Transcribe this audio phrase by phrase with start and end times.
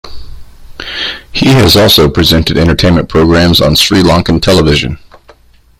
[1.31, 4.97] He has also presented entertainment programmes on Sri Lankan television.